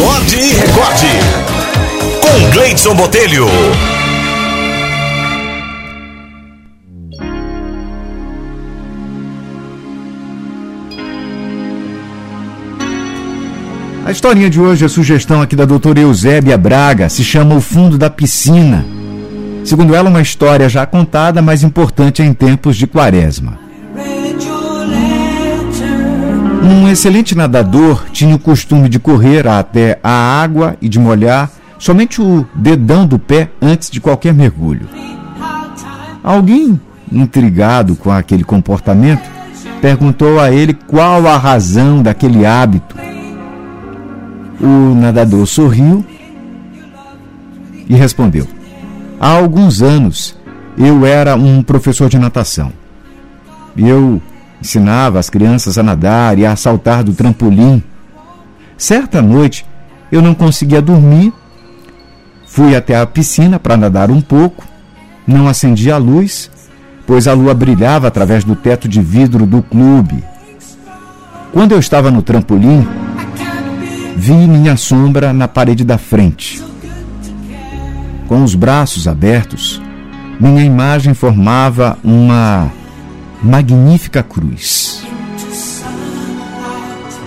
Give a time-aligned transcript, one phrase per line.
[0.00, 1.06] Acorde e recorde.
[2.22, 3.46] Com Gleidson Botelho.
[14.06, 17.98] A historinha de hoje é sugestão aqui da doutora Eusébia Braga, se chama O Fundo
[17.98, 18.86] da Piscina.
[19.66, 23.59] Segundo ela, uma história já contada, mas importante em tempos de quaresma.
[26.70, 32.22] Um excelente nadador tinha o costume de correr até a água e de molhar somente
[32.22, 34.88] o dedão do pé antes de qualquer mergulho.
[36.22, 36.80] Alguém,
[37.10, 39.28] intrigado com aquele comportamento,
[39.82, 42.94] perguntou a ele qual a razão daquele hábito
[44.60, 46.04] o nadador sorriu
[47.88, 48.46] e respondeu:
[49.18, 50.38] Há alguns anos
[50.78, 52.72] eu era um professor de natação.
[53.76, 54.22] Eu
[54.60, 57.82] ensinava as crianças a nadar e a saltar do trampolim.
[58.76, 59.66] Certa noite
[60.10, 61.32] eu não conseguia dormir.
[62.46, 64.64] Fui até a piscina para nadar um pouco.
[65.26, 66.50] Não acendi a luz,
[67.06, 70.24] pois a lua brilhava através do teto de vidro do clube.
[71.52, 72.86] Quando eu estava no trampolim,
[74.16, 76.62] vi minha sombra na parede da frente.
[78.28, 79.82] Com os braços abertos,
[80.38, 82.70] minha imagem formava uma
[83.42, 85.02] magnífica cruz.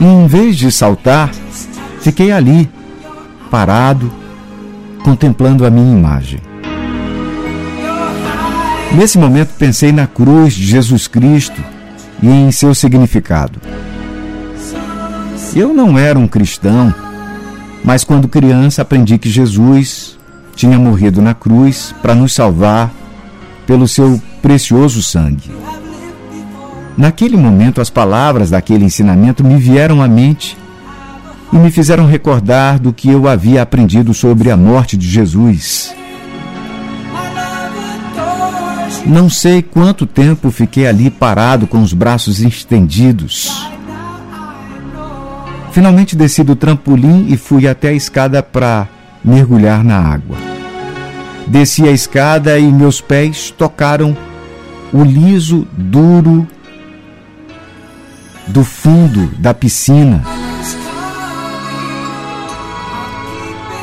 [0.00, 1.30] E, em vez de saltar,
[2.00, 2.70] fiquei ali,
[3.50, 4.10] parado,
[5.02, 6.40] contemplando a minha imagem.
[8.94, 11.62] Nesse momento pensei na cruz de Jesus Cristo
[12.22, 13.60] e em seu significado.
[15.54, 16.94] Eu não era um cristão,
[17.84, 20.18] mas quando criança aprendi que Jesus
[20.54, 22.92] tinha morrido na cruz para nos salvar
[23.66, 25.50] pelo seu precioso sangue.
[26.98, 30.58] Naquele momento, as palavras daquele ensinamento me vieram à mente
[31.50, 35.94] e me fizeram recordar do que eu havia aprendido sobre a morte de Jesus.
[39.06, 43.68] Não sei quanto tempo fiquei ali parado com os braços estendidos
[45.78, 48.88] Finalmente desci do trampolim e fui até a escada para
[49.24, 50.36] mergulhar na água.
[51.46, 54.16] Desci a escada e meus pés tocaram
[54.92, 56.48] o liso duro
[58.48, 60.22] do fundo da piscina.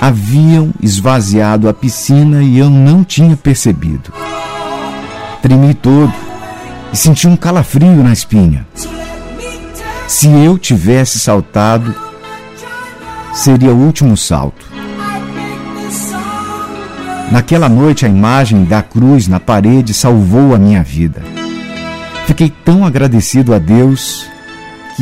[0.00, 4.12] Haviam esvaziado a piscina e eu não tinha percebido.
[5.40, 6.12] Tremi todo
[6.92, 8.66] e senti um calafrio na espinha.
[10.08, 11.94] Se eu tivesse saltado,
[13.32, 14.70] seria o último salto.
[17.30, 21.22] Naquela noite, a imagem da cruz na parede salvou a minha vida.
[22.26, 24.31] Fiquei tão agradecido a Deus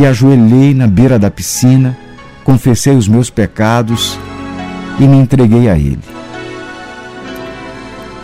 [0.01, 1.95] que ajoelhei na beira da piscina,
[2.43, 4.19] confessei os meus pecados
[4.99, 6.01] e me entreguei a Ele.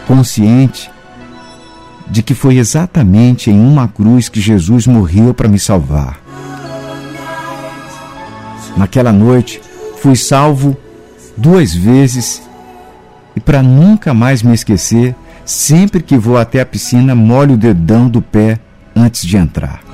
[0.07, 0.91] Consciente
[2.07, 6.19] de que foi exatamente em uma cruz que Jesus morreu para me salvar.
[8.75, 9.61] Naquela noite,
[9.99, 10.75] fui salvo
[11.37, 12.41] duas vezes
[13.37, 18.09] e para nunca mais me esquecer, sempre que vou até a piscina, molho o dedão
[18.09, 18.59] do pé
[18.97, 19.87] antes de entrar.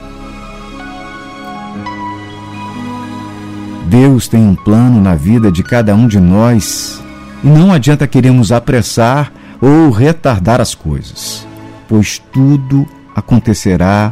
[3.92, 6.98] Deus tem um plano na vida de cada um de nós
[7.44, 9.30] e não adianta queremos apressar
[9.60, 11.47] ou retardar as coisas,
[11.86, 14.10] pois tudo acontecerá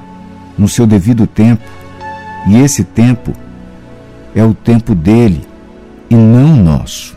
[0.59, 1.65] no seu devido tempo
[2.47, 3.33] e esse tempo
[4.35, 5.49] é o tempo dele
[6.11, 7.17] e não nosso.